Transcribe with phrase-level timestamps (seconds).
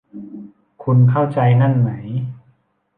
[0.83, 1.89] คุณเข้าใจนั่นไหม